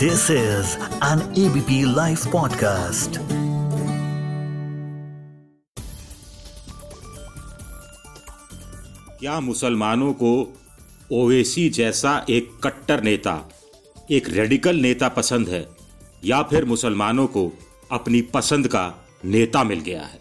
This 0.00 0.30
is 0.30 0.76
an 1.02 1.20
ABP 1.20 1.76
Life 1.96 2.26
podcast. 2.26 3.18
क्या 9.20 9.40
मुसलमानों 9.40 10.12
को 10.12 10.54
ओवैसी 11.12 11.68
जैसा 11.68 12.26
एक 12.30 12.50
कट्टर 12.64 13.02
नेता, 13.02 13.48
एक 14.10 14.28
रेडिकल 14.28 14.76
नेता 14.76 15.08
पसंद 15.08 15.48
है, 15.48 15.68
या 16.24 16.42
फिर 16.42 16.64
मुसलमानों 16.64 17.26
को 17.26 17.52
अपनी 17.92 18.22
पसंद 18.22 18.68
का 18.68 19.06
नेता 19.24 19.64
मिल 19.64 19.80
गया 19.80 20.02
है 20.02 20.20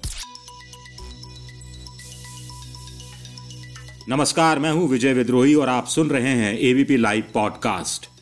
नमस्कार, 4.10 4.60
मैं 4.60 4.72
हूँ 4.72 4.90
विजय 4.90 5.14
विद्रोही 5.14 5.56
और 5.56 5.70
आप 5.70 5.88
सुन 5.88 6.10
रहे 6.10 6.34
हैं 6.34 6.58
एबीपी 6.60 6.98
लाइव 6.98 7.24
पॉडकास्ट 7.34 8.15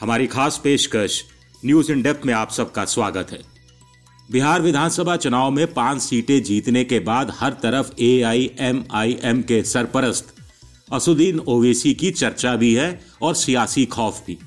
हमारी 0.00 0.26
खास 0.26 0.60
पेशकश 0.64 1.22
न्यूज़ 1.64 1.90
इन 1.92 2.02
डेप्थ 2.02 2.26
में 2.26 2.32
आप 2.34 2.50
सबका 2.50 2.84
स्वागत 2.84 3.30
है। 3.30 3.38
बिहार 4.30 4.62
विधानसभा 4.62 5.16
चुनाव 5.16 5.50
में 5.50 5.72
पाँच 5.74 6.00
सीटें 6.02 6.42
जीतने 6.42 6.84
के 6.84 7.00
बाद 7.00 7.32
हर 7.40 7.52
तरफ़ 7.52 7.90
ए 8.00 8.20
आई 8.22 8.50
एम 8.60 8.82
आई 8.92 9.16
एम 9.22 9.42
के 9.42 9.62
सरपरस्त। 9.62 10.34
असुद्दीन 10.92 11.38
ओवैसी 11.38 11.92
की 11.94 12.10
चर्चा 12.10 12.54
भी 12.56 12.74
है 12.74 12.88
और 13.22 13.34
सियासी 13.34 13.84
खौफ 13.86 14.22
भी। 14.26 14.38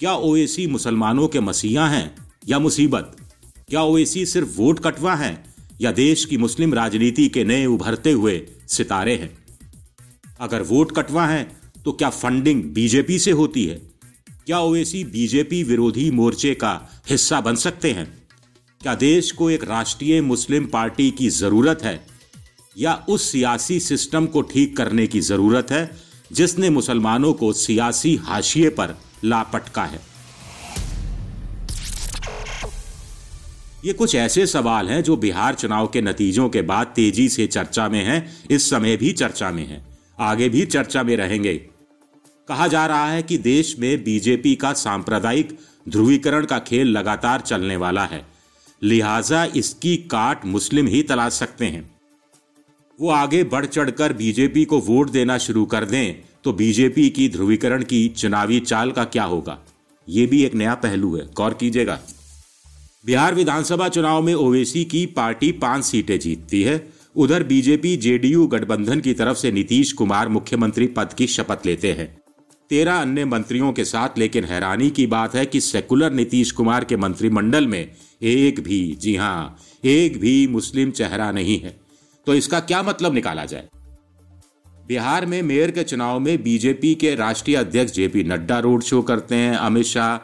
क्या 0.00 0.14
ओवैसी 0.14 0.66
मुसलमानों 0.66 1.28
के 1.28 1.40
मसीहा 1.40 1.88
हैं 1.88 2.14
या 2.48 2.58
मुसीबत? 2.58 3.16
क्या 3.68 3.82
ओवैसी 3.82 4.26
सिर्फ़ 4.26 4.58
वोट 4.58 4.80
कटवा 4.80 5.14
है 5.14 5.44
या 5.80 5.92
देश 5.92 6.24
की 6.24 6.36
मुस्लिम 6.38 6.74
राजनीति 6.74 7.28
के 7.28 7.44
नए 7.44 7.64
उभरते 7.66 8.12
हुए 8.12 8.40
सितारे 8.68 9.16
हैं? 9.16 9.36
अगर 10.40 10.62
वोट 10.64 10.96
कटवा 10.96 11.26
है 11.26 11.50
तो 11.84 11.92
क्या 11.92 12.10
फंडिंग 12.10 12.64
बीजेपी 12.64 13.18
से 13.18 13.30
होती 13.30 13.66
है? 13.66 13.93
क्या 14.46 14.58
ओवैसी 14.58 15.04
बीजेपी 15.04 15.62
विरोधी 15.62 16.10
मोर्चे 16.10 16.54
का 16.54 17.02
हिस्सा 17.10 17.40
बन 17.40 17.54
सकते 17.54 17.90
हैं? 17.90 18.22
क्या 18.82 18.94
देश 18.94 19.32
को 19.32 19.50
एक 19.50 19.64
राष्ट्रीय 19.64 20.20
मुस्लिम 20.20 20.66
पार्टी 20.66 21.10
की 21.10 21.28
ज़रूरत 21.28 21.78
है? 21.82 22.06
या 22.78 23.04
उस 23.08 23.32
सियासी 23.32 23.80
सिस्टम 23.80 24.26
को 24.26 24.42
ठीक 24.42 24.76
करने 24.76 25.06
की 25.06 25.20
ज़रूरत 25.20 25.70
है, 25.70 25.90
जिसने 26.32 26.70
मुसलमानों 26.70 27.32
को 27.32 27.52
सियासी 27.52 28.16
हाशिए 28.16 28.68
पर 28.68 28.98
लापटका 29.24 29.84
है? 29.84 30.00
ये 33.84 33.92
कुछ 33.92 34.14
ऐसे 34.14 34.46
सवाल 34.46 34.88
हैं 34.88 35.02
जो 35.02 35.16
बिहार 35.16 35.54
चुनाव 35.54 35.86
के 35.86 36.00
नतीजों 36.00 36.48
के 36.48 36.62
बाद 36.62 36.86
तेज़ी 36.86 37.28
से 37.28 37.46
चर्चा 37.46 37.88
में 37.88 38.04
हैं, 38.04 38.42
इस 38.50 38.70
समय 38.70 38.96
भी 38.96 39.12
चर्चा 39.12 39.50
में 39.50 39.66
हैं। 39.66 39.98
आगे 40.20 40.48
भी 40.48 40.66
चर्चा 40.66 41.02
में 41.02 41.16
रहेंगे। 41.16 41.73
कहा 42.48 42.66
जा 42.66 42.86
रहा 42.86 43.10
है 43.10 43.22
कि 43.22 43.38
देश 43.38 43.76
में 43.78 44.02
बीजेपी 44.04 44.54
का 44.54 44.72
सांप्रदायिक 44.72 45.56
ध्रुवीकरण 45.88 46.44
का 46.44 46.58
खेल 46.58 46.88
लगातार 46.88 47.40
चलने 47.40 47.76
वाला 47.76 48.04
है। 48.04 48.24
लिहाजा 48.82 49.44
इसकी 49.56 49.96
काट 49.96 50.44
मुस्लिम 50.46 50.86
ही 50.86 51.02
तलाश 51.02 51.32
सकते 51.32 51.66
हैं। 51.66 51.90
वो 52.98 53.10
आगे 53.10 53.42
बढ़ 53.44 53.66
चढ़कर 53.66 54.12
बीजेपी 54.12 54.64
को 54.64 54.78
वोट 54.80 55.10
देना 55.10 55.38
शुरू 55.38 55.64
कर 55.64 55.84
दें 55.84 56.14
तो 56.44 56.52
बीजेपी 56.52 57.08
की 57.10 57.28
ध्रुवीकरण 57.28 57.82
की 57.82 58.08
चुनावी 58.08 58.58
चाल 58.60 58.90
का 58.90 59.04
क्या 59.04 59.24
होगा? 59.24 59.58
ये 60.08 60.26
भी 60.26 60.42
एक 60.44 60.54
नया 60.54 60.74
पहलू 60.74 61.16
है। 61.16 61.26
गौर 61.34 61.54
कीजिएगा। 61.54 61.98
बिहार 63.06 63.34
विधानसभा 63.34 63.88
चुनाव 63.88 64.22
में 64.22 64.34
ओवैसी 64.34 64.84
की 64.84 65.04
पार्टी 65.06 65.50
पाँच 65.52 65.84
सीटें 65.84 66.18
जीतती 66.18 66.62
है। 66.62 66.92
उधर 67.16 67.42
बीजेपी 67.42 67.96
जेडीयू 67.96 68.46
गठबंधन 68.46 69.00
की 69.00 69.14
तरफ़ 69.14 69.38
से 69.38 69.52
नीतीश 69.52 69.92
कुमार 69.92 70.28
मुख्यमंत्री 70.28 70.86
पद 70.86 71.12
की 71.12 71.26
शपथ 71.26 71.66
लेते 71.66 71.92
हैं। 71.92 72.23
तेरह 72.70 72.94
अन्य 72.94 73.24
मंत्रियों 73.24 73.72
के 73.72 73.84
साथ, 73.84 74.18
लेकिन 74.18 74.44
हैरानी 74.44 74.90
की 74.90 75.06
बात 75.06 75.34
है 75.34 75.46
कि 75.46 75.60
सेकुलर 75.60 76.12
नीतीश 76.12 76.50
कुमार 76.52 76.84
के 76.84 76.96
मंत्रिमंडल 76.96 77.66
में 77.66 77.90
एक 78.22 78.60
भी, 78.60 78.96
जी 79.00 79.16
हाँ, 79.16 79.56
एक 79.84 80.18
भी 80.20 80.46
मुस्लिम 80.46 80.90
चेहरा 80.90 81.30
नहीं 81.32 81.58
है। 81.60 81.76
तो 82.26 82.34
इसका 82.34 82.60
क्या 82.60 82.82
मतलब 82.82 83.14
निकाला 83.14 83.44
जाए? 83.44 83.68
बिहार 84.86 85.26
में 85.26 85.42
मेयर 85.42 85.70
के 85.70 85.82
चुनाव 85.82 86.18
में 86.20 86.42
बीजेपी 86.42 86.94
के 86.94 87.14
राष्ट्रीय 87.14 87.56
अध्यक्ष 87.56 87.92
जेपी 87.92 88.22
नड्डा 88.24 88.58
रोड 88.58 88.82
शो 88.82 89.02
करते 89.02 89.34
हैं, 89.34 89.56
अमित 89.56 89.86
शाह 89.86 90.16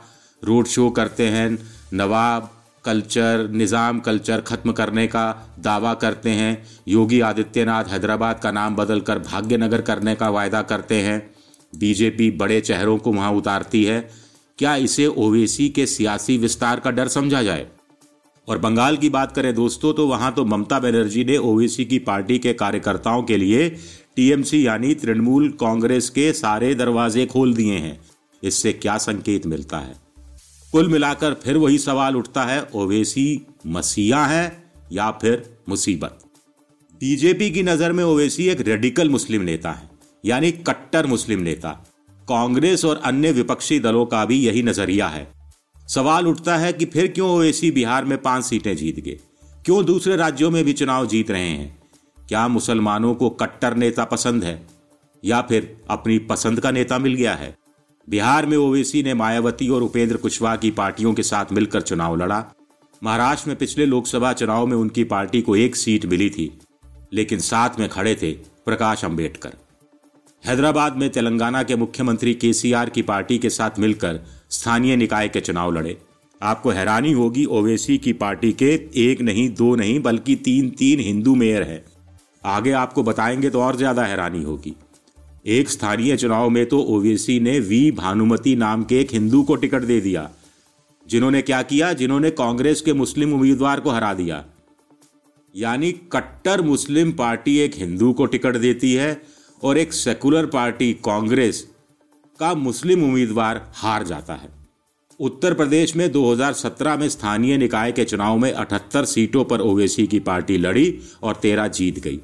रोड 0.42 0.66
शो 0.66 0.88
करते 0.90 1.26
हैं, 1.28 1.58
नवाब 1.94 2.50
कल्चर, 2.84 3.48
निज़ाम 3.52 4.00
कल्चर 4.00 4.40
खत्म 4.40 4.72
करने 4.72 5.06
का 5.06 5.54
दावा 5.58 5.92
करते 5.94 6.30
हैं, 6.30 6.62
योगी 6.88 7.20
आदित्यनाथ 7.20 7.84
हैदराबाद 7.84 8.40
का 8.40 8.50
नाम 8.50 8.76
बदलकर 8.76 9.18
भाग्यनगर 9.18 9.80
करने 9.80 10.14
का 10.14 10.28
वायदा 10.28 10.62
करते 10.62 11.00
हैं। 11.02 11.18
बीजेपी 11.72 12.30
बड़े 12.30 12.60
चेहरों 12.60 12.96
को 12.98 13.12
वहाँ 13.12 13.32
उतारती 13.32 13.84
है। 13.84 14.00
क्या 14.58 14.74
इसे 14.76 15.06
ओवैसी 15.06 15.68
के 15.68 15.86
सियासी 15.86 16.36
विस्तार 16.38 16.80
का 16.80 16.90
डर 16.90 17.08
समझा 17.08 17.42
जाए? 17.42 17.66
और 18.48 18.58
बंगाल 18.58 18.96
की 18.96 19.08
बात 19.08 19.32
करें 19.32 19.54
दोस्तों 19.54 19.92
तो 19.94 20.06
वहाँ 20.06 20.32
तो 20.34 20.44
ममता 20.44 20.78
बनर्जी 20.78 21.24
ने 21.24 21.36
ओवैसी 21.36 21.84
की 21.84 21.98
पार्टी 21.98 22.38
के 22.38 22.52
कार्यकर्ताओं 22.52 23.22
के 23.22 23.36
लिए 23.36 23.68
टीएमसी 24.16 24.66
यानी 24.66 24.94
तृणमूल 24.94 25.48
कांग्रेस 25.50 26.08
के 26.10 26.32
सारे 26.32 26.74
दरवाजे 26.74 27.26
खोल 27.26 27.54
दिए 27.54 27.74
हैं। 27.74 27.98
इससे 28.42 28.72
क्या 28.72 28.96
संकेत 28.98 29.46
मिलता 29.46 29.78
है? 29.78 29.94
कुल 30.72 30.88
मिलाकर 30.88 31.34
फिर 31.34 31.56
वही 31.56 31.78
सवाल 31.78 32.16
उठता 32.16 32.44
है, 32.44 32.62
ओवैसी 32.74 33.46
मसीहा 33.66 34.26
है 34.26 34.64
या 34.92 35.10
फिर 35.10 35.42
मुसीबत? 35.68 36.18
बीजेपी 37.00 37.50
की 37.50 37.62
नज़र 37.62 37.92
में 37.92 38.04
ओवैसी 38.04 38.48
एक 38.48 38.60
रेडिकल 38.60 39.10
मुस्लिम 39.10 39.42
नेता 39.42 39.72
है। 39.72 39.88
यानी 40.24 40.50
कट्टर 40.52 41.06
मुस्लिम 41.06 41.40
नेता। 41.40 41.70
कांग्रेस 42.28 42.84
और 42.84 43.00
अन्य 43.04 43.32
विपक्षी 43.32 43.80
दलों 43.80 44.06
का 44.06 44.24
भी 44.24 44.40
यही 44.46 44.62
नज़रिया 44.62 45.08
है। 45.08 45.28
सवाल 45.88 46.26
उठता 46.26 46.56
है 46.56 46.72
कि 46.72 46.84
फिर 46.84 47.06
क्यों 47.06 47.30
ओवैसी 47.30 47.70
बिहार 47.70 48.04
में 48.04 48.18
पाँच 48.22 48.44
सीटें 48.44 48.76
जीत 48.76 49.00
गए? 49.00 49.18
क्यों 49.64 49.84
दूसरे 49.84 50.16
राज्यों 50.16 50.50
में 50.50 50.64
भी 50.64 50.72
चुनाव 50.72 51.06
जीत 51.06 51.30
रहे 51.30 51.48
हैं? 51.48 51.78
क्या 52.28 52.48
मुसलमानों 52.48 53.14
को 53.14 53.30
कट्टर 53.30 53.74
नेता 53.74 54.04
पसंद 54.04 54.44
है? 54.44 54.66
या 55.24 55.40
फिर 55.40 55.76
अपनी 55.90 56.18
पसंद 56.18 56.60
का 56.60 56.70
नेता 56.70 56.98
मिल 56.98 57.14
गया 57.14 57.34
है? 57.34 57.56
बिहार 58.08 58.46
में 58.46 58.56
ओवैसी 58.56 59.02
ने 59.02 59.14
मायावती 59.14 59.68
और 59.68 59.82
उपेंद्र 59.82 60.16
कुशवाहा 60.16 60.56
की 60.56 60.70
पार्टियों 60.70 61.14
के 61.14 61.22
साथ 61.22 61.52
मिलकर 61.52 61.80
चुनाव 61.80 62.16
लड़ा। 62.16 62.44
महाराष्ट्र 63.04 63.48
में 63.48 63.58
पिछले 63.58 63.86
लोकसभा 63.86 64.32
चुनाव 64.32 64.66
में 64.66 64.76
उनकी 64.76 65.04
पार्टी 65.04 65.42
को 65.42 65.56
एक 65.56 65.76
सीट 65.76 66.06
मिली 66.06 66.30
थी, 66.30 66.58
लेकिन 67.12 67.38
साथ 67.38 67.70
में 67.78 67.88
खड़े 67.88 68.14
थे 68.14 68.32
प्रकाश 68.66 69.04
अंबेडकर। 69.04 69.52
हैदराबाद 70.44 70.96
में 70.96 71.08
तेलंगाना 71.10 71.62
के 71.62 71.76
मुख्यमंत्री 71.76 72.32
केसीआर 72.34 72.90
की 72.90 73.02
पार्टी 73.02 73.38
के 73.38 73.50
साथ 73.50 73.78
मिलकर 73.78 74.20
स्थानीय 74.50 74.96
निकाय 74.96 75.28
के 75.28 75.40
चुनाव 75.40 75.72
लड़े। 75.72 75.96
आपको 76.40 76.70
हैरानी 76.70 77.12
होगी, 77.12 77.44
ओवैसी 77.44 77.96
की 77.98 78.12
पार्टी 78.12 78.52
के 78.52 78.72
एक 78.98 79.20
नहीं, 79.20 79.48
दो 79.50 79.74
नहीं, 79.76 80.00
बल्कि 80.02 80.36
तीन 80.36 80.70
तीन 80.70 81.00
हिंदू 81.00 81.34
मेयर 81.34 81.62
हैं। 81.62 81.84
आगे 82.46 82.70
आपको 82.72 83.02
बताएँगे 83.02 83.50
तो 83.50 83.60
और 83.62 83.76
ज़्यादा 83.76 84.04
हैरानी 84.04 84.42
होगी। 84.42 84.74
एक 85.48 85.68
स्थानीय 85.70 86.16
चुनाव 86.16 86.48
में 86.50 86.64
तो 86.66 86.80
ओवैसी 86.88 87.38
ने 87.40 87.58
वी. 87.60 87.90
भानुमति 87.92 88.54
नाम 88.56 88.84
के 88.84 89.00
एक 89.00 89.12
हिंदू 89.12 89.42
को 89.42 89.56
टिकट 89.56 89.82
दे 89.82 90.00
दिया, 90.00 90.28
जिन्होंने 91.06 91.42
क्या 91.42 91.62
किया? 91.64 91.92
जिन्होंने 91.92 92.30
कांग्रेस 92.32 92.80
के 92.80 92.92
मुस्लिम 92.94 93.34
उम्मीदवार 93.34 93.80
को 93.80 93.90
हरा 93.90 94.12
दिया। 94.14 94.44
यानी 95.54 95.92
कट्टर 96.12 96.60
मुस्लिम 96.62 97.12
पार्टी 97.12 97.58
एक 97.58 97.74
हिंदू 97.76 98.12
को 98.12 98.26
टिकट 98.26 98.56
देती 98.56 98.92
है 98.94 99.20
और 99.62 99.78
एक 99.78 99.92
सेकुलर 99.92 100.46
पार्टी 100.46 100.92
कांग्रेस 100.92 101.68
का 102.40 102.54
मुस्लिम 102.54 103.04
उम्मीदवार 103.04 103.72
हार 103.74 104.02
जाता 104.02 104.34
है। 104.34 104.48
उत्तर 105.20 105.54
प्रदेश 105.54 105.96
में 105.96 106.12
2017 106.12 106.96
में 106.96 107.08
स्थानीय 107.08 107.56
निकाय 107.56 107.92
के 107.92 108.04
चुनाव 108.04 108.38
में 108.38 108.52
78 108.52 109.04
सीटों 109.04 109.44
पर 109.44 109.60
ओवैसी 109.60 110.06
की 110.06 110.18
पार्टी 110.18 110.58
लड़ी 110.58 111.00
और 111.22 111.34
13 111.34 111.68
जीत 111.68 111.98
गई। 111.98 112.20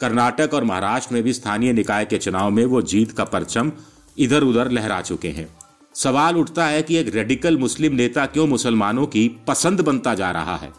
कर्नाटक 0.00 0.50
और 0.54 0.64
महाराष्ट्र 0.64 1.14
में 1.14 1.22
भी 1.22 1.32
स्थानीय 1.32 1.72
निकाय 1.72 2.04
के 2.04 2.18
चुनाव 2.18 2.50
में 2.50 2.64
वो 2.64 2.82
जीत 2.82 3.12
का 3.12 3.24
परचम 3.24 3.72
इधर 4.18 4.42
उधर 4.42 4.70
लहरा 4.70 5.00
चुके 5.00 5.28
हैं। 5.28 5.48
सवाल 5.94 6.36
उठता 6.36 6.66
है 6.66 6.82
कि 6.82 6.96
एक 6.96 7.14
रेडिकल 7.14 7.58
मुस्लिम 7.58 7.94
नेता 7.94 8.26
क्यों 8.26 8.46
मुसलमानों 8.46 9.06
की 9.06 9.28
पसंद 9.28 9.80
बनता 9.80 10.14
जा 10.14 10.30
रहा 10.30 10.56
है? 10.56 10.72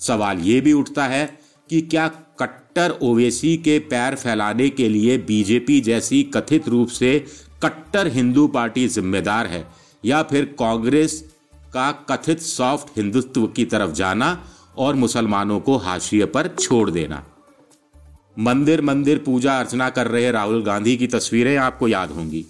सवाल 0.00 0.38
ये 0.38 0.60
भी 0.60 0.72
उठता 0.72 1.06
है 1.06 1.39
कि 1.70 1.80
क्या 1.80 2.08
कट्टर 2.08 2.90
ओवैसी 3.02 3.56
के 3.56 3.78
पैर 3.78 4.14
फैलाने 4.14 4.68
के 4.68 4.88
लिए 4.88 5.18
बीजेपी 5.18 5.80
जैसी 5.80 6.22
कथित 6.22 6.68
रूप 6.68 6.88
से 6.88 7.26
कट्टर 7.62 8.06
हिंदू 8.06 8.48
पार्टी 8.48 8.88
जिम्मेदार 8.88 9.46
है? 9.46 9.66
या 10.04 10.22
फिर 10.22 10.44
कांग्रेस 10.44 11.34
का 11.74 11.92
कथित 11.92 12.40
सॉफ्ट 12.40 12.98
हिंदुत्व 12.98 13.46
की 13.46 13.64
तरफ़ 13.64 13.90
जाना 13.90 14.44
और 14.78 14.94
मुसलमानों 14.94 15.60
को 15.60 15.76
हाशिए 15.76 16.24
पर 16.24 16.48
छोड़ 16.48 16.90
देना? 16.90 17.26
मंदिर 18.38 18.82
मंदिर 18.82 19.18
पूजा 19.18 19.58
अर्चना 19.58 19.90
कर 19.90 20.06
रहे 20.06 20.30
राहुल 20.30 20.62
गांधी 20.62 20.96
की 20.96 21.06
तस्वीरें 21.06 21.56
आपको 21.56 21.88
याद 21.88 22.10
होंगी। 22.10 22.46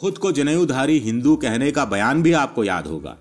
खुद 0.00 0.18
को 0.18 0.32
जनेऊधारी 0.32 0.98
हिंदू 0.98 1.36
कहने 1.36 1.70
का 1.70 1.84
बयान 1.84 2.22
भी 2.22 2.32
आपको 2.32 2.64
याद 2.64 2.86
होगा। 2.86 3.16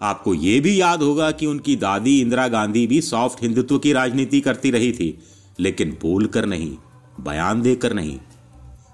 आपको 0.00 0.34
यह 0.34 0.60
भी 0.62 0.80
याद 0.80 1.02
होगा 1.02 1.30
कि 1.30 1.46
उनकी 1.46 1.76
दादी 1.76 2.18
इंदिरा 2.20 2.46
गांधी 2.48 2.86
भी 2.86 3.00
सॉफ्ट 3.02 3.42
हिंदुत्व 3.42 3.78
की 3.78 3.92
राजनीति 3.92 4.40
करती 4.40 4.70
रही 4.70 4.92
थी, 4.92 5.18
लेकिन 5.58 5.96
बोलकर 6.02 6.46
नहीं, 6.46 6.76
बयान 7.20 7.62
देकर 7.62 7.92
नहीं। 7.92 8.18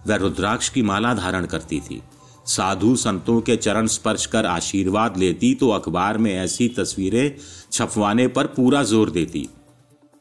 वह 0.06 0.16
रुद्राक्ष 0.16 0.68
की 0.68 0.82
माला 0.82 1.14
धारण 1.14 1.46
करती 1.46 1.80
थी। 1.80 2.00
साधु 2.46 2.94
संतों 2.96 3.40
के 3.40 3.56
चरण 3.56 3.86
स्पर्श 3.86 4.26
कर 4.26 4.46
आशीर्वाद 4.46 5.16
लेती 5.16 5.54
तो 5.54 5.68
अखबार 5.70 6.18
में 6.18 6.32
ऐसी 6.34 6.68
तस्वीरें 6.68 7.34
छपवाने 7.72 8.26
पर 8.28 8.46
पूरा 8.48 8.82
ज़ोर 8.84 9.10
देती। 9.10 9.48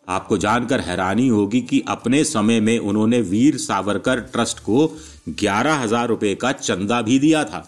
आपको 0.08 0.38
जानकर 0.38 0.80
हैरानी 0.80 1.28
होगी 1.28 1.62
कि 1.62 1.84
अपने 1.88 2.24
समय 2.24 2.60
में 2.60 2.78
उन्होंने 2.80 3.22
वीर 3.24 3.58
सावरकर 3.58 4.20
ट्रस्ट 4.32 4.60
को 4.60 4.88
ग्यारह 5.30 5.76
हज़ार 5.76 6.08
रुपए 6.08 6.34
का 6.36 6.52
चंदा 6.52 7.02
भी 7.02 7.20
दिया 7.20 7.44
था। 7.44 7.66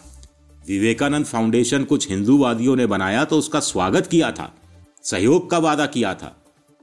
विवेकानंद 0.66 1.26
फाउंडेशन 1.26 1.84
कुछ 1.84 2.10
हिंदूवादियों 2.10 2.76
ने 2.76 2.86
बनाया 2.88 3.24
तो 3.26 3.38
उसका 3.38 3.60
स्वागत 3.62 4.08
किया 4.08 4.32
था, 4.32 4.52
सहयोग 5.04 5.50
का 5.52 5.58
वादा 5.60 5.86
किया 5.86 6.14
था, 6.14 6.36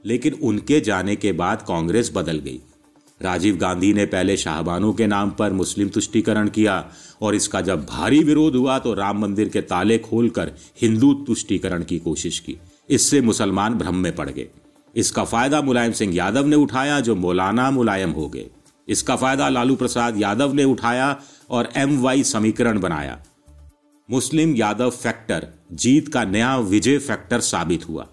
लेकिन 0.03 0.33
उनके 0.41 0.79
जाने 0.81 1.15
के 1.15 1.31
बाद 1.33 1.61
कांग्रेस 1.61 2.11
बदल 2.15 2.39
गई। 2.39 2.59
राजीव 3.21 3.57
गांधी 3.57 3.91
ने 3.93 4.05
पहले 4.05 4.35
शाहबानों 4.37 4.91
के 4.93 5.07
नाम 5.07 5.29
पर 5.31 5.53
मुस्लिम 5.53 5.89
तुष्टिकरण 5.89 6.47
किया 6.49 6.83
और 7.21 7.35
इसका 7.35 7.61
जब 7.61 7.85
भारी 7.85 8.19
विरोध 8.23 8.55
हुआ 8.55 8.77
तो 8.79 8.93
राम 8.93 9.19
मंदिर 9.21 9.49
के 9.49 9.61
ताले 9.63 9.97
खोलकर 9.99 10.51
हिंदू 10.81 11.13
तुष्टिकरण 11.27 11.83
की 11.83 11.99
कोशिश 11.99 12.39
की। 12.39 12.57
इससे 12.89 13.21
मुसलमान 13.21 13.73
भ्रम 13.73 13.95
में 13.95 14.15
पड़ 14.15 14.29
गए। 14.29 14.47
इसका 14.95 15.23
फ़ायदा 15.25 15.61
मुलायम 15.61 15.91
सिंह 15.93 16.15
यादव 16.15 16.45
ने 16.45 16.55
उठाया, 16.57 16.99
जो 16.99 17.15
मौलाना 17.17 17.69
मुलायम 17.71 18.11
हो 18.11 18.27
गए। 18.29 18.45
इसका 18.87 19.15
फ़ायदा 19.15 19.49
लालू 19.49 19.75
प्रसाद 19.75 20.21
यादव 20.21 20.53
ने 20.53 20.63
उठाया 20.65 21.15
और 21.49 21.69
एम 21.77 21.99
वाई 22.01 22.23
समीकरण 22.25 22.79
बनाया। 22.79 23.19
मुस्लिम 24.09 24.55
यादव 24.55 24.89
फैक्टर 24.89 25.47
जीत 25.71 26.07
का 26.07 26.23
नया 26.23 26.57
विजय 26.57 26.97
फैक्टर 26.97 27.39
साबित 27.39 27.89
हुआ। 27.89 28.07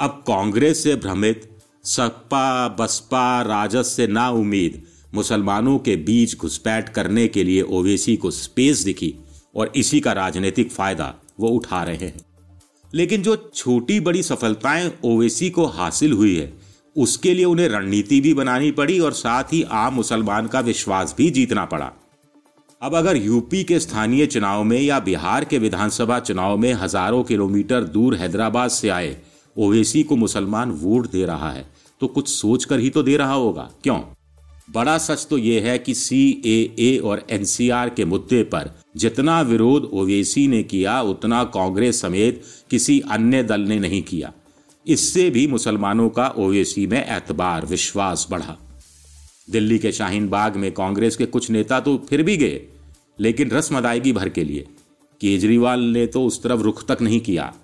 अब 0.00 0.10
कांग्रेस 0.26 0.82
से 0.82 0.96
भ्रमित, 0.96 1.58
सपा, 1.84 2.68
बसपा, 2.68 3.42
राजद 3.42 3.82
से 3.82 4.06
ना 4.06 4.30
उम्मीद, 4.30 4.82
मुसलमानों 5.14 5.78
के 5.78 5.96
बीच 5.96 6.36
घुसपैठ 6.36 6.88
करने 6.88 7.28
के 7.28 7.44
लिए 7.44 7.62
ओवैसी 7.62 8.16
को 8.16 8.30
स्पेस 8.30 8.78
दिखी 8.78 9.14
और 9.56 9.72
इसी 9.76 10.00
का 10.00 10.12
राजनीतिक 10.12 10.70
फ़ायदा 10.70 11.14
वो 11.40 11.48
उठा 11.48 11.82
रहे 11.82 11.96
हैं। 11.96 12.24
लेकिन 12.94 13.22
जो 13.22 13.50
छोटी 13.54 14.00
बड़ी 14.00 14.22
सफलताएँ 14.22 14.92
ओवैसी 15.04 15.50
को 15.50 15.64
हासिल 15.64 16.12
हुई 16.12 16.36
है, 16.36 16.52
उसके 16.96 17.34
लिए 17.34 17.44
उन्हें 17.44 17.68
रणनीति 17.68 18.20
भी 18.20 18.34
बनानी 18.34 18.70
पड़ी 18.70 19.00
और 19.00 19.12
साथ 19.12 19.44
ही 19.44 19.62
आम 19.62 19.94
मुसलमान 19.94 20.46
का 20.46 20.60
विश्वास 20.60 21.14
भी 21.18 21.30
जीतना 21.30 21.64
पड़ा। 21.64 21.92
अब 22.84 22.94
अगर 22.94 23.16
यूपी 23.16 23.62
के 23.64 23.78
स्थानीय 23.80 24.26
चुनाव 24.26 24.62
में 24.64 24.80
या 24.80 24.98
बिहार 25.00 25.44
के 25.44 25.58
विधानसभा 25.58 26.18
चुनाव 26.20 26.56
में 26.56 26.72
हज़ारों 26.72 27.22
किलोमीटर 27.24 27.84
दूर 27.84 28.14
हैदराबाद 28.14 28.70
से 28.70 28.88
आए, 28.88 29.16
ओवैसी 29.56 30.02
को 30.02 30.16
मुसलमान 30.16 30.70
वोट 30.72 31.10
दे 31.10 31.24
रहा 31.24 31.50
है 31.50 31.64
तो 32.00 32.06
कुछ 32.06 32.28
सोचकर 32.28 32.78
ही 32.78 32.90
तो 32.90 33.02
दे 33.02 33.16
रहा 33.16 33.34
होगा। 33.34 33.68
क्यों? 33.84 33.98
बड़ा 34.70 34.96
सच 34.98 35.26
तो 35.30 35.38
यह 35.38 35.66
है 35.66 35.78
कि 35.78 35.94
सी 35.94 36.42
ए 36.46 36.74
ए 36.80 36.98
और 37.04 37.24
एनसीआर 37.30 37.90
के 37.90 38.04
मुद्दे 38.04 38.42
पर 38.44 38.70
जितना 38.96 39.40
विरोध 39.42 39.84
ओवैसी 39.84 40.46
ने 40.48 40.62
किया, 40.64 41.00
उतना 41.02 41.42
कांग्रेस 41.54 42.00
समेत 42.00 42.42
किसी 42.70 43.00
अन्य 43.10 43.42
दल 43.44 43.60
ने 43.62 43.78
नहीं 43.78 44.02
किया। 44.02 44.32
इससे 44.86 45.28
भी 45.30 45.46
मुसलमानों 45.46 46.08
का 46.10 46.28
ओवैसी 46.28 46.86
में 46.86 46.98
एतबार, 46.98 47.66
विश्वास 47.66 48.26
बढ़ा। 48.30 48.56
दिल्ली 49.50 49.78
के 49.78 49.92
शाहीन 49.92 50.28
बाग 50.28 50.56
में 50.56 50.70
कांग्रेस 50.74 51.16
के 51.16 51.26
कुछ 51.26 51.50
नेता 51.50 51.80
तो 51.80 51.96
फिर 52.08 52.22
भी 52.22 52.36
गए। 52.36 52.60
लेकिन 53.20 53.50
रस्म 53.50 53.78
अदायगी 53.78 54.12
भर 54.12 54.28
के 54.28 54.44
लिए। 54.44 54.66
केजरीवाल 55.20 55.80
ने 55.80 56.06
तो 56.06 56.24
उस 56.24 56.42
तरफ़ 56.42 56.60
रुख 56.60 56.86
तक 56.86 57.02
नहीं 57.02 57.20
किया। 57.20 57.54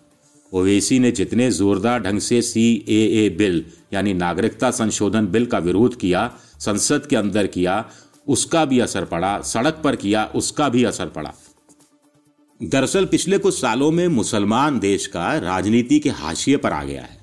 ओवैसी 0.52 0.99
ने 0.99 1.11
जितने 1.11 1.50
जोरदार 1.50 2.02
ढंग 2.02 2.20
से 2.20 2.43
सी 2.43 2.85
ए 2.88 3.25
ए 3.25 3.29
बिल, 3.31 3.64
यानी 3.93 4.14
नागरिकता 4.14 4.70
संशोधन 4.70 5.26
बिल 5.26 5.47
का 5.47 5.58
विरोध 5.58 5.97
किया, 5.97 6.35
संसद 6.58 7.06
के 7.06 7.17
अंदर 7.17 7.47
किया, 7.47 7.91
उसका 8.29 8.64
भी 8.64 8.81
असर 8.81 9.05
पड़ा, 9.05 9.41
सड़क 9.41 9.81
पर 9.85 9.97
किया, 9.97 10.25
उसका 10.35 10.69
भी 10.69 10.85
असर 10.85 11.06
पड़ा। 11.06 11.35
दरअसल 12.62 13.05
पिछले 13.05 13.38
कुछ 13.38 13.61
सालों 13.61 13.91
में 13.91 14.08
मुसलमान 14.08 14.79
देश 14.79 15.06
का 15.06 15.38
राजनीति 15.38 15.99
के 15.99 16.11
हाशिए 16.11 16.56
पर 16.56 16.73
आ 16.73 16.85
गया 16.85 17.02
है। 17.02 17.20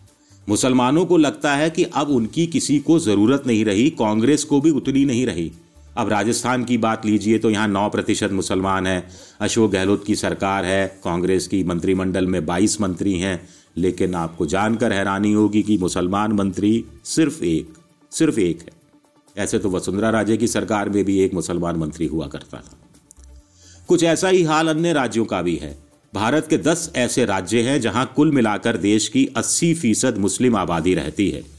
मुसलमानों 0.50 1.06
को 1.06 1.18
लगता 1.18 1.56
है 1.56 1.70
कि 1.70 1.84
अब 1.84 2.10
उनकी 2.10 2.48
किसी 2.48 2.80
को 2.80 3.00
ज़रूरत 3.00 3.44
नहीं 3.48 3.66
रही, 3.66 3.90
कांग्रेस 3.90 4.44
को 4.44 4.62
भी 4.62 4.70
उतनी 4.70 5.06
नहीं 5.06 5.26
रही। 5.26 5.52
अब 5.98 6.10
राजस्थान 6.10 6.64
की 6.64 6.78
बात 6.78 7.06
लीजिए 7.06 7.38
तो 7.38 7.50
यहाँ 7.50 7.68
नौ 7.68 7.90
प्रतिशत 7.90 8.32
मुसलमान 8.32 8.88
हैं। 8.88 9.10
अशोक 9.40 9.72
गहलोत 9.72 10.06
की 10.06 10.16
सरकार 10.16 10.66
है, 10.66 11.02
कांग्रेस 11.04 11.48
की 11.48 11.64
मंत्रिमंडल 11.64 12.28
में 12.28 12.46
बाईस 12.46 12.82
मंत्री 12.82 13.20
हैं, 13.20 13.50
लेकिन 13.78 14.16
आपको 14.16 14.46
जानकर 14.46 14.94
हैरानी 14.94 15.34
होगी 15.34 15.64
कि 15.64 15.78
मुसलमान 15.78 16.32
मंत्री 16.32 16.86
सिर्फ़ 17.06 17.44
एक 17.44 17.74
सिर्फ़ 18.12 18.40
एक 18.40 18.60
है। 18.60 18.72
ऐसे 19.38 19.60
तो 19.60 19.70
वसुंधरा 19.70 20.10
राजे 20.10 20.38
की 20.38 20.48
सरकार 20.48 20.90
में 20.90 21.06
भी 21.06 21.20
एक 21.20 21.34
मुसलमान 21.34 21.76
मंत्री 21.76 22.06
हुआ 22.06 22.28
करता 22.28 22.58
था। 22.58 22.78
कुछ 23.88 24.04
ऐसा 24.04 24.28
ही 24.28 24.44
हाल 24.44 24.68
अन्य 24.68 24.94
राज्यों 24.94 25.26
का 25.26 25.42
भी 25.42 25.56
है। 25.56 25.78
भारत 26.14 26.48
के 26.50 26.58
दस 26.58 26.92
ऐसे 26.96 27.26
राज्य 27.26 27.62
हैं 27.62 27.82
जहाँ 27.82 28.14
कुल 28.16 28.32
मिलाकर 28.32 28.78
देश 28.78 29.08
की 29.08 29.26
80 29.26 29.74
फ़ीसद 29.74 30.18
मुस्लिम 30.18 30.56
आबादी 30.56 30.94
रहती 30.94 31.30
है। 31.30 31.57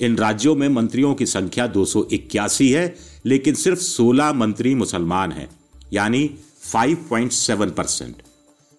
इन 0.00 0.16
राज्यों 0.16 0.54
में 0.54 0.68
मंत्रियों 0.68 1.14
की 1.14 1.26
संख्या 1.26 1.66
दो 1.66 1.84
सौ 1.84 2.08
इक्यासी 2.12 2.70
है, 2.70 2.94
लेकिन 3.26 3.54
सिर्फ़ 3.54 3.78
16 3.78 4.32
मंत्री 4.32 4.74
मुसलमान 4.74 5.32
हैं, 5.32 5.48
यानी 5.92 6.30
5.7 6.74 7.70
परसेंट 7.70 8.14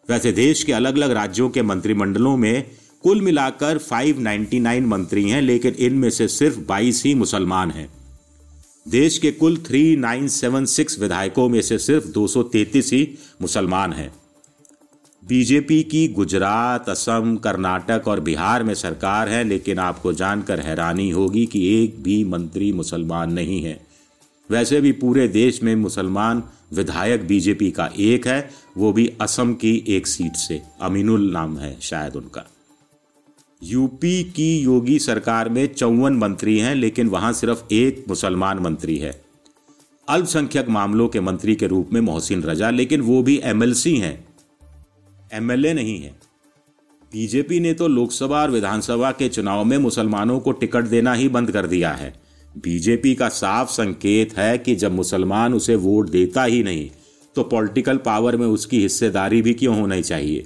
वैसे 0.09 0.31
देश 0.31 0.63
के 0.63 0.73
अलग 0.73 0.95
अलग 0.95 1.11
राज्यों 1.11 1.49
के 1.49 1.61
मंत्रिमंडलों 1.61 2.37
में 2.37 2.71
कुल 3.03 3.21
मिलाकर 3.21 3.77
599 3.77 4.85
मंत्री 4.85 5.29
हैं, 5.29 5.41
लेकिन 5.41 5.73
इनमें 5.73 6.09
से 6.09 6.27
सिर्फ़ 6.27 6.59
22 6.59 7.03
ही 7.05 7.15
मुसलमान 7.15 7.71
हैं। 7.71 7.89
देश 8.87 9.17
के 9.17 9.31
कुल 9.31 9.57
3976 9.57 10.99
विधायकों 10.99 11.49
में 11.49 11.61
से 11.61 11.77
सिर्फ़ 11.77 12.07
233 12.07 12.93
ही 12.93 13.17
मुसलमान 13.41 13.93
हैं। 13.93 14.13
बीजेपी 15.25 15.83
की 15.83 16.07
गुजरात, 16.07 16.89
असम, 16.89 17.35
कर्नाटक 17.43 18.07
और 18.07 18.19
बिहार 18.19 18.63
में 18.63 18.73
सरकार 18.73 19.29
है, 19.29 19.43
लेकिन 19.43 19.79
आपको 19.79 20.13
जानकर 20.13 20.59
हैरानी 20.59 21.09
होगी 21.09 21.45
कि 21.45 21.83
एक 21.83 22.03
भी 22.03 22.23
मंत्री 22.23 22.71
मुसलमान 22.73 23.33
नहीं 23.33 23.61
है। 23.61 23.87
वैसे 24.51 24.81
भी 24.81 24.91
पूरे 24.91 25.27
देश 25.27 25.63
में 25.63 25.75
मुसलमान 25.75 26.43
विधायक 26.73 27.27
बीजेपी 27.27 27.71
का 27.71 27.89
एक 27.99 28.27
है, 28.27 28.49
वो 28.77 28.93
भी 28.93 29.13
असम 29.21 29.53
की 29.53 29.85
एक 29.87 30.07
सीट 30.07 30.33
से। 30.33 30.61
अमीनुल 30.81 31.31
नाम 31.31 31.57
है 31.57 31.77
शायद 31.81 32.15
उनका। 32.15 32.43
यूपी 33.63 34.23
की 34.23 34.59
योगी 34.59 34.99
सरकार 34.99 35.49
में 35.49 35.73
चौवन 35.73 36.13
मंत्री 36.13 36.59
हैं, 36.59 36.75
लेकिन 36.75 37.07
वहाँ 37.07 37.33
सिर्फ़ 37.33 37.73
एक 37.73 38.05
मुसलमान 38.07 38.59
मंत्री 38.59 38.97
है। 38.97 39.21
अल्पसंख्यक 40.09 40.69
मामलों 40.69 41.07
के 41.07 41.19
मंत्री 41.19 41.55
के 41.55 41.67
रूप 41.67 41.89
में 41.93 42.01
मोहसिन 42.01 42.43
रजा, 42.43 42.69
लेकिन 42.69 43.01
वो 43.01 43.23
भी 43.23 43.41
एमएलसी 43.43 43.97
हैं। 43.97 44.26
एमएलए 45.33 45.73
नहीं 45.73 46.01
है। 46.01 46.15
बीजेपी 47.11 47.59
ने 47.59 47.73
तो 47.73 47.87
लोकसभा 47.87 48.41
और 48.41 48.51
विधानसभा 48.51 49.11
के 49.11 49.29
चुनाव 49.29 49.63
में 49.65 49.77
मुसलमानों 49.77 50.39
को 50.39 50.51
टिकट 50.51 50.83
देना 50.83 51.13
ही 51.13 51.29
बंद 51.29 51.51
कर 51.51 51.67
दिया 51.67 51.91
है। 51.91 52.13
बीजेपी 52.57 53.15
का 53.15 53.29
साफ़ 53.29 53.69
संकेत 53.69 54.37
है 54.37 54.57
कि 54.57 54.75
जब 54.75 54.91
मुसलमान 54.91 55.53
उसे 55.53 55.75
वोट 55.75 56.09
देता 56.09 56.43
ही 56.43 56.63
नहीं 56.63 56.89
तो 57.35 57.43
पॉलिटिकल 57.43 57.97
पावर 57.97 58.37
में 58.37 58.47
उसकी 58.47 58.81
हिस्सेदारी 58.81 59.41
भी 59.41 59.53
क्यों 59.53 59.79
होनी 59.79 60.01
चाहिए? 60.01 60.45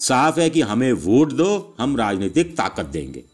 साफ़ 0.00 0.40
है 0.40 0.50
कि 0.50 0.60
हमें 0.60 0.92
वोट 0.92 1.32
दो, 1.32 1.74
हम 1.78 1.96
राजनीतिक 1.96 2.56
ताकत 2.56 2.86
देंगे। 2.86 3.24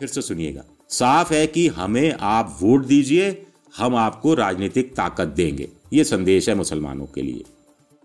फिर 0.00 0.08
से 0.08 0.22
सुनिएगा। 0.22 0.64
साफ़ 0.88 1.34
है 1.34 1.46
कि 1.46 1.68
हमें 1.68 2.14
आप 2.20 2.58
वोट 2.60 2.86
दीजिए, 2.86 3.46
हम 3.76 3.96
आपको 3.96 4.34
राजनीतिक 4.34 4.94
ताकत 4.94 5.28
देंगे। 5.28 5.68
ये 5.92 6.04
संदेश 6.04 6.48
है 6.48 6.54
मुसलमानों 6.54 7.06
के 7.06 7.22
लिए। 7.22 7.44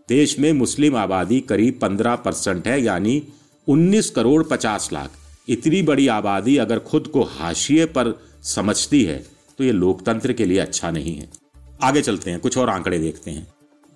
देश 0.09 0.37
में 0.39 0.51
मुस्लिम 0.53 0.95
आबादी 0.95 1.39
करीब 1.41 1.79
पंद्रह 1.81 2.15
परसेंट 2.17 2.67
है, 2.67 2.81
यानी 2.81 3.21
उन्नीस 3.67 4.09
करोड़ 4.09 4.43
पचास 4.45 4.89
लाख। 4.93 5.17
इतनी 5.47 5.81
बड़ी 5.83 6.07
आबादी 6.09 6.55
अगर 6.57 6.79
खुद 6.81 7.07
को 7.07 7.23
हाशिए 7.31 7.85
पर 7.87 8.13
समझती 8.45 9.03
है 9.03 9.17
तो 9.59 9.63
ये 9.63 9.71
लोकतंत्र 9.73 10.33
के 10.33 10.45
लिए 10.45 10.57
अच्छा 10.59 10.91
नहीं 10.91 11.15
है। 11.15 11.29
आगे 11.81 12.01
चलते 12.01 12.31
हैं, 12.31 12.39
कुछ 12.39 12.57
और 12.57 12.69
आंकड़े 12.69 12.99
देखते 12.99 13.31
हैं। 13.31 13.47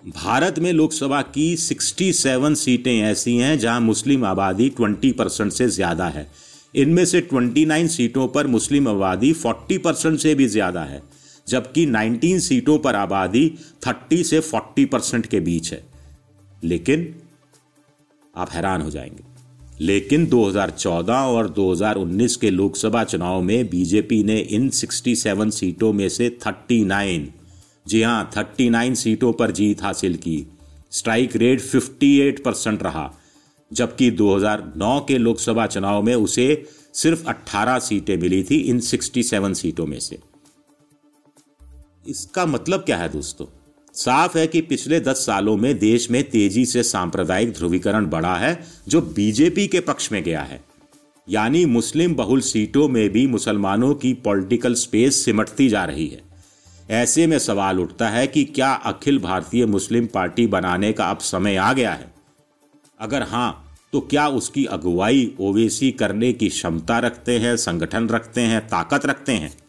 भारत 0.04 0.58
में 0.58 0.72
लोकसभा 0.72 1.20
की 1.28 1.56
67 1.58 2.54
सीटें 2.56 2.98
ऐसी 3.00 3.36
हैं 3.36 3.58
जहाँ 3.58 3.80
मुस्लिम 3.80 4.24
आबादी 4.26 4.68
20 4.78 5.12
परसेंट 5.12 5.52
से 5.52 5.68
ज़्यादा 5.70 6.08
है। 6.08 6.26
इनमें 6.74 7.04
से 7.04 7.20
29 7.24 7.88
सीटों 7.88 8.26
पर 8.28 8.46
मुस्लिम 8.48 8.88
आबादी 8.88 9.32
40 9.36 9.78
परसेंट 9.78 10.18
से 10.20 10.34
भी 10.34 10.46
ज़्यादा 10.48 10.82
है, 10.82 11.02
जबकि 11.46 11.86
19 11.88 12.40
सीटों 12.40 12.78
पर 12.78 12.96
आबादी 12.96 13.46
30 13.82 14.24
से 14.24 14.40
40 14.42 14.86
परसेंट 14.86 15.26
के 15.26 15.40
बीच 15.40 15.72
है। 15.72 15.82
लेकिन 16.64 17.14
आप 18.36 18.50
हैरान 18.50 18.82
हो 18.82 18.90
जाएँगे। 18.90 19.32
लेकिन 19.80 20.26
2014 20.26 21.14
और 21.14 21.48
2019 21.48 22.36
के 22.36 22.50
लोकसभा 22.50 23.04
चुनाव 23.04 23.42
में 23.42 23.70
बीजेपी 23.70 24.24
ने 24.24 24.38
इन 24.38 24.70
67 24.70 25.50
सीटों 25.50 25.92
में 25.92 26.08
से 26.08 26.38
39 26.46 27.28
जी 27.86 28.02
हाँ 28.02 28.30
39 28.30 28.94
सीटों 28.94 29.32
पर 29.32 29.50
जीत 29.50 29.82
हासिल 29.82 30.16
की। 30.16 30.46
स्ट्राइक 30.90 31.36
रेट 31.36 31.60
58 31.60 32.44
परसेंट 32.44 32.82
रहा, 32.82 33.14
जबकि 33.72 34.10
2009 34.10 35.04
के 35.08 35.18
लोकसभा 35.18 35.66
चुनाव 35.66 36.02
में 36.02 36.14
उसे 36.14 36.66
सिर्फ़ 36.94 37.26
18 37.26 37.78
सीटें 37.78 38.16
मिली 38.16 38.44
थी 38.44 38.56
इन 38.56 38.80
67 38.80 39.54
सीटों 39.54 39.86
में 39.86 40.00
से। 40.00 40.18
इसका 42.08 42.46
मतलब 42.46 42.80
क्या 42.80 42.96
है 42.96 43.08
दोस्तों? 43.08 43.46
साफ़ 43.94 44.38
है 44.38 44.46
कि 44.46 44.60
पिछले 44.60 45.00
दस 45.00 45.26
सालों 45.26 45.56
में 45.56 45.78
देश 45.78 46.10
में 46.10 46.30
तेज़ी 46.30 46.66
से 46.66 46.82
सांप्रदायिक 46.82 47.52
ध्रुवीकरण 47.52 48.06
बढ़ा 48.06 48.36
है, 48.36 48.64
जो 48.88 49.00
बीजेपी 49.00 49.66
के 49.66 49.80
पक्ष 49.80 50.12
में 50.12 50.22
गया 50.22 50.42
है। 50.42 50.60
यानी 51.28 51.64
मुस्लिम 51.64 52.14
बहुल 52.14 52.40
सीटों 52.40 52.88
में 52.88 53.10
भी 53.10 53.26
मुसलमानों 53.26 53.94
की 53.94 54.12
पॉलिटिकल 54.12 54.74
स्पेस 54.74 55.24
सिमटती 55.24 55.68
जा 55.68 55.84
रही 55.84 56.08
है। 56.08 56.22
ऐसे 56.90 57.26
में 57.26 57.38
सवाल 57.38 57.80
उठता 57.80 58.08
है 58.08 58.26
कि 58.26 58.44
क्या 58.44 58.72
अखिल 58.72 59.18
भारतीय 59.18 59.66
मुस्लिम 59.66 60.06
पार्टी 60.06 60.46
बनाने 60.46 60.92
का 60.92 61.10
अब 61.10 61.18
समय 61.18 61.56
आ 61.56 61.72
गया 61.72 61.92
है? 61.92 62.12
अगर 63.00 63.22
हाँ 63.22 63.76
तो 63.92 64.00
क्या 64.00 64.28
उसकी 64.28 64.64
अगुवाई 64.64 65.34
ओवेसी 65.40 65.90
करने 65.90 66.32
की 66.32 66.48
क्षमता 66.48 66.98
रखते 66.98 67.38
हैं, 67.38 67.56
संगठन 67.56 68.08
रखते 68.08 68.40
हैं, 68.40 68.60
ताकत 68.60 69.06
रखते 69.06 69.32
हैं? 69.32 69.61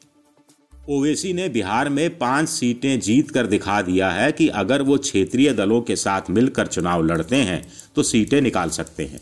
ओवेसी 0.90 1.32
ने 1.34 1.48
बिहार 1.50 1.90
में 1.90 2.18
पाँच 2.18 2.50
सीटें 2.50 3.00
जीत 3.00 3.30
कर 3.32 3.48
दिखा 3.48 3.82
दिया 3.82 4.10
है 4.12 4.32
कि 4.32 4.48
अगर 4.48 4.82
वो 4.82 4.98
क्षेत्रीय 4.98 5.54
दलों 5.54 5.82
के 5.82 5.96
साथ 5.96 6.30
मिलकर 6.30 6.68
चुनाव 6.68 7.04
लड़ते 7.06 7.36
हैं 7.36 7.62
तो 7.96 8.04
सीटें 8.04 8.42
निकाल 8.42 8.70
सकते 8.70 9.06
हैं। 9.06 9.22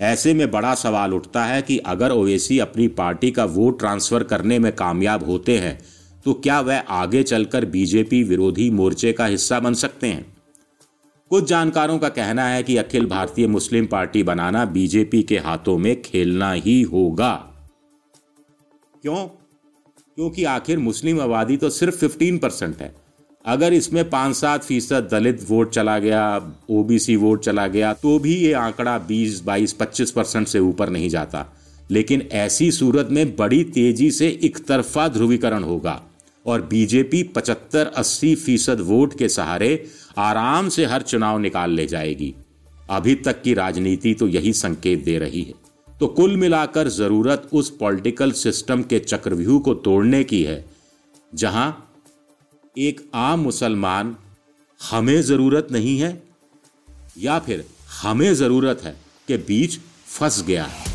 ऐसे 0.00 0.34
में 0.34 0.50
बड़ा 0.50 0.74
सवाल 0.74 1.14
उठता 1.14 1.44
है 1.44 1.62
कि 1.62 1.78
अगर 1.78 2.12
ओवेसी 2.12 2.58
अपनी 2.58 2.88
पार्टी 2.88 3.30
का 3.30 3.44
वोट 3.44 3.78
ट्रांसफ़र 3.78 4.22
करने 4.22 4.58
में 4.58 4.72
कामयाब 4.72 5.24
होते 5.24 5.58
हैं 5.58 5.78
तो 6.24 6.32
क्या 6.34 6.60
वह 6.60 6.78
आगे 6.78 7.22
चलकर 7.22 7.64
बीजेपी 7.64 8.22
विरोधी 8.22 8.70
मोर्चे 8.70 9.12
का 9.12 9.26
हिस्सा 9.26 9.60
बन 9.60 9.74
सकते 9.74 10.06
हैं? 10.06 10.36
कुछ 11.30 11.48
जानकारों 11.48 11.98
का 11.98 12.08
कहना 12.08 12.48
है 12.48 12.62
कि 12.62 12.76
अखिल 12.76 13.06
भारतीय 13.06 13.46
मुस्लिम 13.46 13.86
पार्टी 13.86 14.22
बनाना 14.22 14.64
बीजेपी 14.64 15.22
के 15.22 15.38
हाथों 15.38 15.78
में 15.78 16.02
खेलना 16.02 16.52
ही 16.52 16.82
होगा। 16.82 17.34
क्यों? 19.02 19.37
क्योंकि 20.18 20.44
आखिर 20.44 20.78
मुस्लिम 20.78 21.20
आबादी 21.20 21.56
तो 21.56 21.68
सिर्फ़ 21.70 21.96
15 21.96 22.38
परसेंट 22.38 22.80
है। 22.80 22.90
अगर 23.44 23.72
इसमें 23.72 24.08
पाँच 24.10 24.36
सात 24.36 24.64
फ़ीसद 24.64 25.08
दलित 25.12 25.44
वोट 25.48 25.70
चला 25.72 25.98
गया 25.98 26.22
ओबीसी 26.70 27.14
वोट 27.16 27.42
चला 27.42 27.66
गया 27.66 27.92
तो 27.92 28.18
भी 28.18 28.34
ये 28.34 28.52
आंकड़ा 28.52 28.96
20, 29.00 29.40
22, 29.42 29.72
25 29.72 30.10
परसेंट 30.10 30.46
से 30.48 30.58
ऊपर 30.58 30.88
नहीं 30.88 31.08
जाता। 31.08 31.44
लेकिन 31.90 32.22
ऐसी 32.32 32.70
सूरत 32.70 33.08
में 33.10 33.36
बड़ी 33.36 33.62
तेज़ी 33.64 34.10
से 34.10 34.28
एक 34.42 34.58
तरफा 34.66 35.06
ध्रुवीकरण 35.08 35.62
होगा 35.62 36.00
और 36.46 36.62
बीजेपी 36.62 37.22
75-80 37.36 38.34
फ़ीसद 38.36 38.80
वोट 38.80 39.18
के 39.18 39.28
सहारे 39.28 39.70
आराम 40.18 40.68
से 40.68 40.84
हर 40.84 41.02
चुनाव 41.02 41.38
निकाल 41.38 41.70
ले 41.70 41.86
जाएगी। 41.86 42.34
अभी 42.90 43.14
तक 43.14 43.42
की 43.42 43.54
राजनीति 43.54 44.14
तो 44.14 44.28
यही 44.28 44.52
संकेत 44.52 45.04
दे 45.04 45.18
रही 45.18 45.42
है। 45.42 45.67
तो 46.00 46.06
कुल 46.08 46.36
मिलाकर 46.36 46.88
ज़रूरत 46.88 47.48
उस 47.52 47.70
पॉलिटिकल 47.76 48.32
सिस्टम 48.32 48.82
के 48.82 48.98
चक्रव्यूह 48.98 49.60
को 49.60 49.74
तोड़ने 49.76 50.22
की 50.24 50.42
है, 50.42 50.64
जहाँ 51.32 51.94
एक 52.76 53.00
आम 53.14 53.40
मुसलमान 53.40 54.14
हमें 54.80 55.20
ज़रूरत 55.22 55.68
नहीं 55.72 55.98
है, 55.98 56.10
या 57.18 57.38
फिर 57.38 57.64
हमें 58.02 58.32
ज़रूरत 58.34 58.82
है 58.84 58.94
के 59.28 59.36
बीच 59.38 59.78
फंस 60.08 60.42
गया 60.46 60.64
है। 60.64 60.86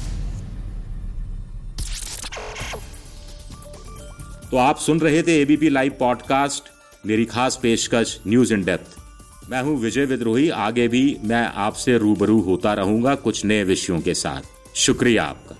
तो 4.51 4.57
आप 4.60 4.77
सुन 4.77 5.00
रहे 5.00 5.22
थे 5.24 5.39
एबीपी 5.41 5.69
लाइव 5.69 5.95
पॉडकास्ट 6.00 6.72
मेरी 7.05 7.25
खास 7.25 7.60
पेशकश 7.62 8.19
न्यूज़ 8.27 8.53
इन 8.53 8.63
डेप्थ 8.63 9.50
मैं 9.50 9.62
हूँ 9.63 9.77
विजय 9.77 10.05
विद्रोही, 10.05 10.50
आगे 10.50 10.88
भी 10.88 11.17
मैं 11.24 11.45
आपसे 11.45 11.98
रूबरू 11.98 12.39
होता 12.41 12.74
रहूँगा 12.74 13.15
कुछ 13.17 13.45
नए 13.45 13.63
विषयों 13.63 14.01
के 14.01 14.13
साथ। 14.15 14.52
शुक्रिया 14.75 15.23
आपका। 15.23 15.55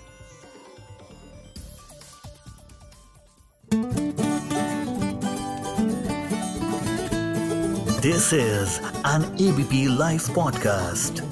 This 8.02 8.34
is 8.34 8.80
an 9.08 9.24
ABP 9.42 9.86
live 9.98 10.22
podcast 10.36 11.24